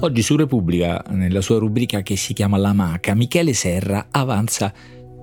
[0.00, 4.72] Oggi su Repubblica, nella sua rubrica che si chiama La Maca, Michele Serra avanza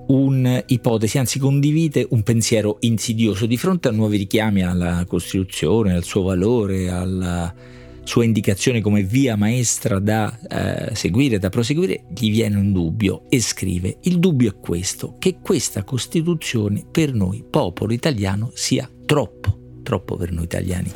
[0.08, 6.22] un'ipotesi, anzi condivide un pensiero insidioso di fronte a nuovi richiami alla Costituzione, al suo
[6.22, 7.54] valore, alla
[8.04, 13.40] sua indicazione come via maestra da eh, seguire, da proseguire, gli viene un dubbio e
[13.40, 20.16] scrive, il dubbio è questo, che questa Costituzione per noi, popolo italiano, sia troppo, troppo
[20.16, 20.90] per noi italiani,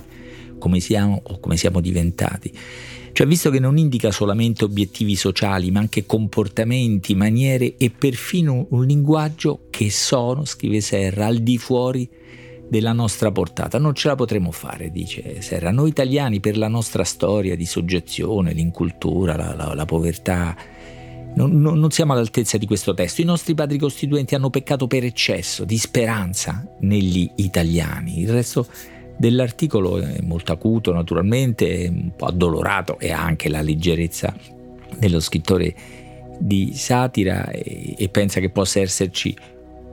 [0.58, 2.52] come siamo o come siamo diventati.
[3.16, 8.84] Cioè, visto che non indica solamente obiettivi sociali, ma anche comportamenti, maniere e perfino un
[8.84, 12.06] linguaggio che sono, scrive Serra, al di fuori
[12.68, 13.78] della nostra portata.
[13.78, 15.70] Non ce la potremo fare, dice Serra.
[15.70, 20.54] Noi italiani, per la nostra storia di soggezione, l'incultura, la, la, la povertà,
[21.36, 23.22] non, non, siamo all'altezza di questo testo.
[23.22, 28.20] I nostri padri costituenti hanno peccato per eccesso di speranza negli italiani.
[28.20, 28.66] Il resto
[29.16, 34.34] dell'articolo è molto acuto naturalmente, un po' addolorato e ha anche la leggerezza
[34.98, 35.74] dello scrittore
[36.38, 39.34] di satira e, e pensa che possa esserci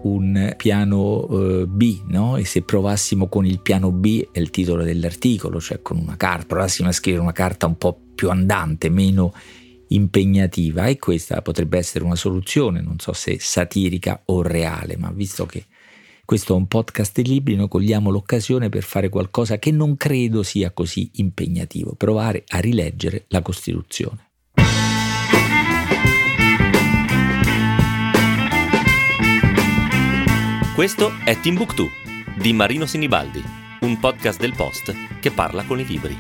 [0.04, 2.36] un piano uh, B, no?
[2.36, 6.46] E se provassimo con il piano B è il titolo dell'articolo, cioè con una carta,
[6.46, 9.34] provassimo a scrivere una carta un po' più andante, meno
[9.90, 15.46] impegnativa e questa potrebbe essere una soluzione, non so se satirica o reale, ma visto
[15.46, 15.66] che
[16.26, 20.42] questo è un podcast di libri, noi cogliamo l'occasione per fare qualcosa che non credo
[20.42, 24.30] sia così impegnativo, provare a rileggere la Costituzione.
[30.74, 31.88] Questo è Timbuktu
[32.36, 33.44] di Marino Sinibaldi,
[33.82, 36.18] un podcast del Post che parla con i libri.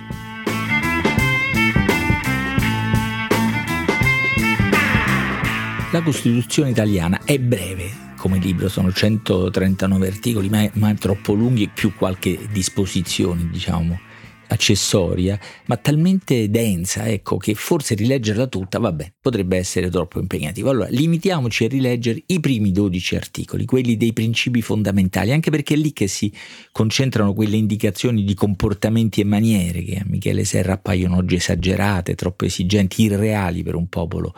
[5.92, 11.93] La Costituzione italiana è breve, come libro, sono 139 articoli, ma, ma troppo lunghi più
[11.93, 13.99] qualche disposizione, diciamo,
[14.47, 20.69] accessoria, ma talmente densa, ecco, che forse rileggerla tutta, vabbè, potrebbe essere troppo impegnativo.
[20.69, 25.78] Allora, limitiamoci a rileggere i primi 12 articoli, quelli dei principi fondamentali, anche perché è
[25.78, 26.31] lì che si
[26.72, 32.45] concentrano quelle indicazioni di comportamenti e maniere che a Michele Serra appaiono oggi esagerate, troppo
[32.45, 34.33] esigenti, irreali per un popolo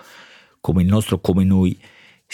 [0.60, 1.78] come il nostro, come noi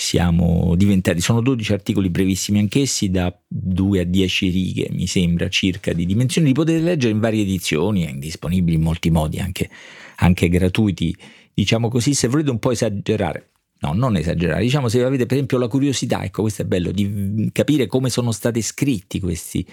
[0.01, 1.21] siamo diventati.
[1.21, 6.47] Sono 12 articoli brevissimi anch'essi, da 2 a 10 righe, mi sembra, circa di dimensioni.
[6.47, 9.69] Li potete leggere in varie edizioni, è disponibili in molti modi, anche,
[10.17, 11.15] anche gratuiti,
[11.53, 13.49] diciamo così, se volete un po' esagerare.
[13.81, 17.49] No, non esagerare, diciamo se avete per esempio la curiosità, ecco questo è bello, di
[17.51, 19.65] capire come sono stati scritti questi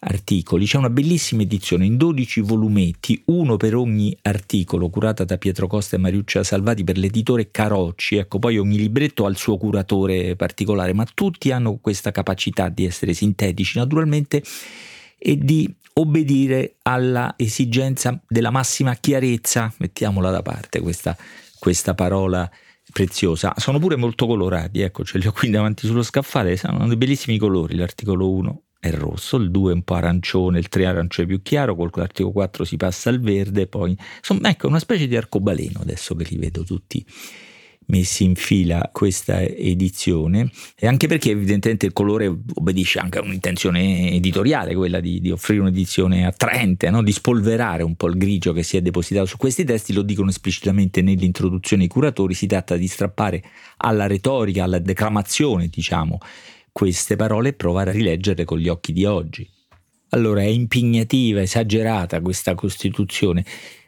[0.00, 0.66] articoli.
[0.66, 5.96] C'è una bellissima edizione in 12 volumetti, uno per ogni articolo, curata da Pietro Costa
[5.96, 8.16] e Mariuccia Salvati per l'editore Carocci.
[8.16, 12.84] Ecco, poi ogni libretto ha il suo curatore particolare, ma tutti hanno questa capacità di
[12.84, 14.42] essere sintetici naturalmente
[15.18, 21.16] e di obbedire alla esigenza della massima chiarezza, mettiamola da parte questa,
[21.58, 22.48] questa parola
[22.92, 23.52] preziosa.
[23.56, 27.36] Sono pure molto colorati, ecco, ce li ho qui davanti sullo scaffale, sono dei bellissimi
[27.36, 31.28] colori, l'articolo 1 è rosso, il 2 è un po' arancione, il 3 è arancione
[31.28, 35.16] più chiaro, col l'articolo 4 si passa al verde, poi insomma ecco una specie di
[35.16, 37.04] arcobaleno adesso che li vedo tutti
[37.88, 44.12] messi in fila questa edizione e anche perché evidentemente il colore obbedisce anche a un'intenzione
[44.12, 47.02] editoriale, quella di, di offrire un'edizione attraente, no?
[47.02, 50.30] di spolverare un po' il grigio che si è depositato su questi testi, lo dicono
[50.30, 53.42] esplicitamente nell'introduzione i curatori, si tratta di strappare
[53.78, 56.18] alla retorica, alla declamazione diciamo
[56.78, 59.44] queste parole e provare a rileggerle con gli occhi di oggi.
[60.10, 63.44] Allora è impegnativa, esagerata questa Costituzione,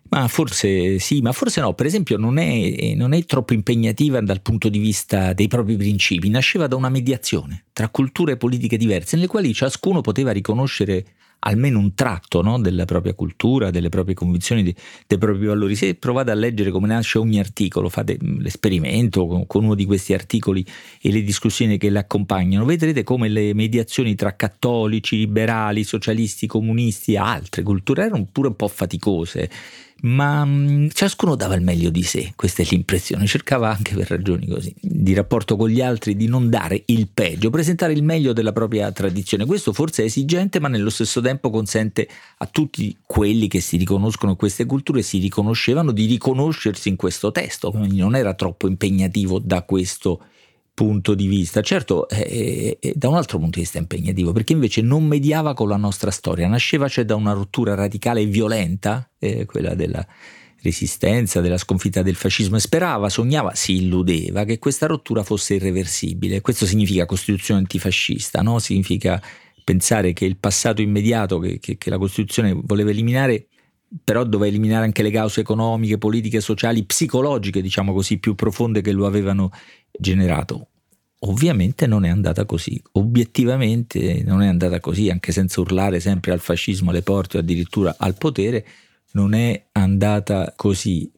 [0.09, 1.73] ma forse sì, ma forse no.
[1.75, 6.31] Per esempio non è, non è, troppo impegnativa dal punto di vista dei propri principi,
[6.31, 11.05] nasceva da una mediazione tra culture politiche diverse, nelle quali ciascuno poteva riconoscere
[11.41, 12.59] almeno un tratto no?
[12.59, 15.75] della propria cultura, delle proprie convinzioni, dei, propri valori.
[15.75, 20.13] Se provate a leggere come nasce ogni articolo, fate l'esperimento con, con, uno di questi
[20.15, 20.65] articoli
[21.01, 27.15] e le discussioni che le accompagnano, vedrete come le mediazioni tra cattolici, liberali, socialisti, comunisti
[27.15, 29.51] e altre culture erano pure un po' faticose
[30.03, 34.47] ma mm, ciascuno dava il meglio di sé, questa è l'impressione, cercava anche per ragioni
[34.47, 38.53] così, di rapporto con gli altri, di non dare il peggio, presentare il meglio della
[38.53, 39.45] propria tradizione.
[39.45, 42.09] Questo forse è esigente, ma nello stesso tempo consente
[42.39, 47.33] a tutti quelli che si riconoscono in queste culture, si riconoscevano, di riconoscersi in questo
[47.33, 50.21] testo, quindi non era troppo impegnativo da questo
[50.81, 51.61] punto di vista.
[51.61, 55.69] Certo, eh, eh, da un altro punto di vista impegnativo, perché invece non mediava con
[55.69, 60.07] la nostra storia, nasceva cioè da una rottura radicale e violenta, eh, quella della
[60.63, 66.41] resistenza, della sconfitta del fascismo e sperava, sognava, si illudeva che questa rottura fosse irreversibile.
[66.41, 68.59] Questo significa Costituzione antifascista, no?
[68.59, 69.21] significa
[69.63, 73.49] pensare che il passato immediato che, che, che la Costituzione voleva eliminare
[74.05, 78.93] però doveva eliminare anche le cause economiche, politiche, sociali, psicologiche, diciamo così, più profonde che
[78.93, 79.51] lo avevano
[79.91, 80.70] generato.
[81.23, 86.41] Ovviamente non è andata così, obiettivamente non è andata così, anche senza urlare sempre al
[86.41, 88.67] fascismo alle porte o addirittura al potere,
[89.13, 91.11] non è andata così.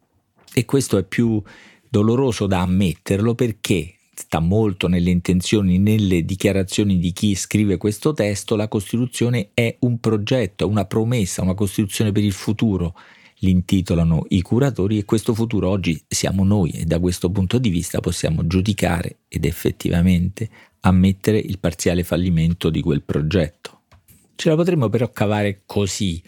[0.52, 1.40] E questo è più
[1.88, 8.56] doloroso da ammetterlo perché sta molto nelle intenzioni, nelle dichiarazioni di chi scrive questo testo,
[8.56, 12.94] la Costituzione è un progetto, una promessa, una Costituzione per il futuro
[13.43, 18.00] l'intitolano i curatori e questo futuro oggi siamo noi e da questo punto di vista
[18.00, 20.49] possiamo giudicare ed effettivamente
[20.81, 23.83] ammettere il parziale fallimento di quel progetto.
[24.35, 26.23] Ce la potremmo però cavare così.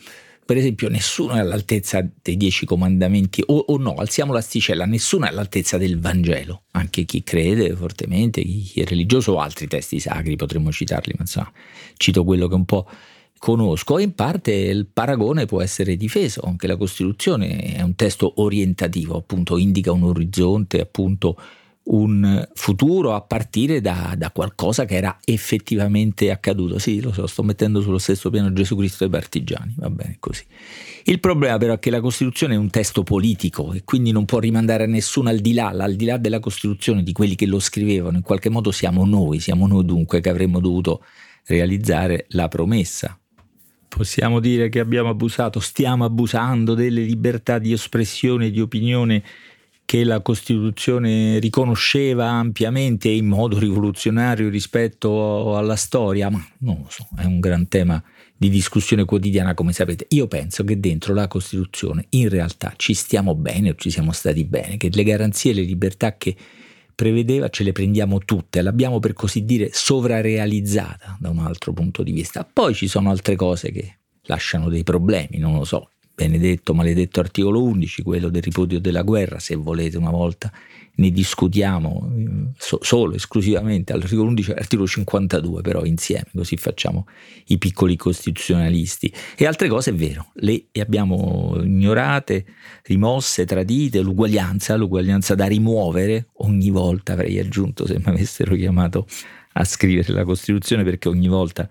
[0.45, 5.31] Per esempio, nessuno è all'altezza dei dieci comandamenti, o, o no, alziamo l'asticella, nessuno è
[5.31, 6.65] all'altezza del Vangelo.
[6.73, 11.51] Anche chi crede fortemente, chi è religioso o altri testi sacri, potremmo citarli, ma insomma,
[11.97, 12.87] cito quello che un po'
[13.45, 19.19] conosco in parte il paragone può essere difeso, anche la Costituzione è un testo orientativo,
[19.19, 21.37] appunto indica un orizzonte, appunto
[21.83, 26.79] un futuro a partire da, da, qualcosa che era effettivamente accaduto.
[26.79, 30.17] Sì, lo so, sto mettendo sullo stesso piano Gesù Cristo e i partigiani, va bene
[30.21, 30.45] così.
[31.03, 34.39] Il problema però è che la Costituzione è un testo politico e quindi non può
[34.39, 37.59] rimandare a nessuno al di là, al di là della Costituzione, di quelli che lo
[37.59, 41.05] scrivevano, in qualche modo siamo noi, siamo noi dunque che avremmo dovuto
[41.45, 43.19] realizzare la promessa
[43.95, 49.23] possiamo dire che abbiamo abusato, stiamo abusando delle libertà di espressione e di opinione
[49.85, 56.89] che la Costituzione riconosceva ampiamente e in modo rivoluzionario rispetto alla storia, ma non lo
[56.89, 58.03] so, è un gran tema
[58.37, 60.07] di discussione quotidiana come sapete.
[60.11, 64.45] Io penso che dentro la Costituzione in realtà ci stiamo bene o ci siamo stati
[64.45, 66.35] bene, che le garanzie e le libertà che
[66.95, 72.13] prevedeva ce le prendiamo tutte, l'abbiamo per così dire sovrarealizzata da un altro punto di
[72.13, 72.49] vista.
[72.51, 77.63] Poi ci sono altre cose che lasciano dei problemi, non lo so, benedetto, maledetto articolo
[77.63, 80.53] 11, quello del ripudio della guerra, se volete una volta
[80.97, 82.09] ne discutiamo
[82.57, 87.07] so, solo, esclusivamente, all'articolo 11 e all'articolo 52 però insieme, così facciamo
[87.47, 89.13] i piccoli costituzionalisti.
[89.37, 92.45] E altre cose è vero, le abbiamo ignorate,
[92.85, 99.07] rimosse, tradite, l'uguaglianza, l'uguaglianza da rimuovere, ogni volta avrei aggiunto se mi avessero chiamato
[99.55, 101.69] a scrivere la Costituzione perché ogni volta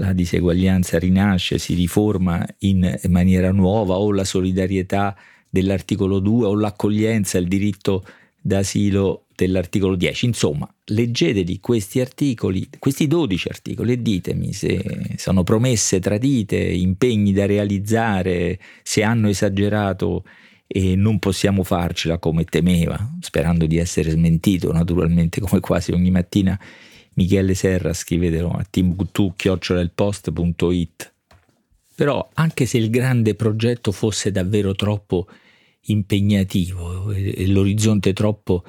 [0.00, 5.16] la diseguaglianza rinasce, si riforma in maniera nuova o la solidarietà
[5.48, 8.04] dell'articolo 2 o l'accoglienza, il diritto
[8.40, 10.26] d'asilo dell'articolo 10.
[10.26, 17.44] Insomma, leggetevi questi articoli, questi 12 articoli e ditemi se sono promesse tradite, impegni da
[17.44, 20.24] realizzare, se hanno esagerato
[20.66, 26.58] e non possiamo farcela come temeva, sperando di essere smentito naturalmente come quasi ogni mattina
[27.20, 31.12] Michele Serra, scrivetelo a timbuktu-post.it.
[31.94, 35.26] Però anche se il grande progetto fosse davvero troppo
[35.82, 38.64] impegnativo e l'orizzonte troppo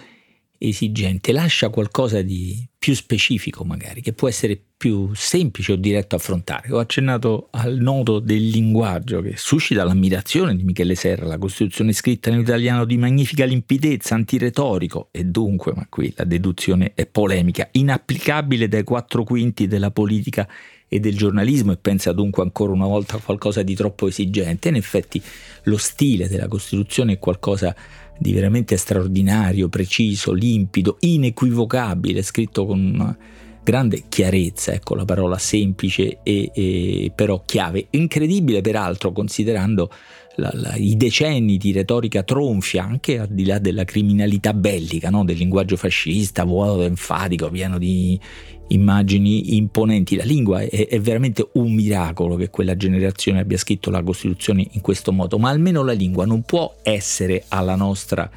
[0.61, 6.17] esigente, lascia qualcosa di più specifico magari, che può essere più semplice o diretto a
[6.17, 6.71] affrontare.
[6.71, 12.31] Ho accennato al nodo del linguaggio che suscita l'ammirazione di Michele Serra, la Costituzione scritta
[12.31, 18.67] in italiano di magnifica limpidezza, antiretorico e dunque, ma qui la deduzione è polemica, inapplicabile
[18.67, 20.47] dai quattro quinti della politica
[20.93, 24.67] e del giornalismo e pensa dunque ancora una volta a qualcosa di troppo esigente.
[24.67, 25.21] In effetti
[25.63, 27.73] lo stile della Costituzione è qualcosa
[28.19, 33.17] di veramente straordinario, preciso, limpido, inequivocabile, scritto con una
[33.63, 39.89] grande chiarezza, ecco la parola semplice e, e però chiave, incredibile peraltro considerando
[40.35, 45.23] la, la, i decenni di retorica tronfia, anche al di là della criminalità bellica, no?
[45.23, 48.19] del linguaggio fascista, vuoto, enfatico, pieno di
[48.69, 50.15] immagini imponenti.
[50.15, 54.81] La lingua è, è, veramente un miracolo che quella generazione abbia scritto la Costituzione in
[54.81, 58.29] questo modo, ma almeno la lingua non può essere alla nostra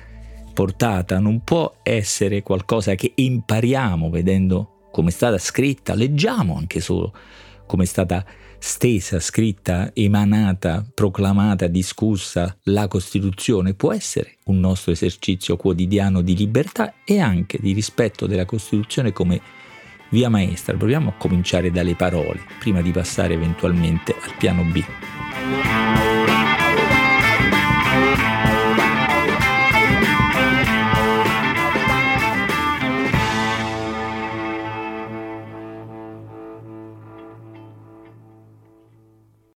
[0.52, 7.12] portata, non può essere qualcosa che impariamo vedendo come è stata scritta, leggiamo anche solo
[7.66, 8.24] come è stata
[8.60, 16.94] stesa, scritta, emanata, proclamata, discussa la Costituzione può essere un nostro esercizio quotidiano di libertà
[17.04, 19.40] e anche di rispetto della Costituzione come
[20.10, 20.76] via maestra.
[20.76, 26.03] Proviamo a cominciare dalle parole prima di passare eventualmente al piano B.